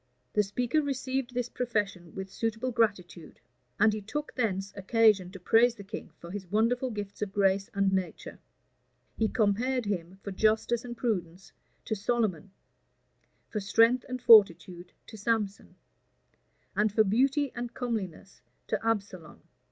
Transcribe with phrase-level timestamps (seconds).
[0.33, 3.39] The speaker received this profession with suitable gratitude;
[3.79, 7.69] and he took thence occasion to praise the king for his wonderful gifts of grace
[7.75, 8.39] and nature:
[9.15, 11.51] he compared him, for justice and prudence,
[11.85, 12.49] to Solomon;
[13.47, 15.75] for strength and fortitude, to Samson;
[16.75, 19.43] and for beauty and comeliness, to Absalom.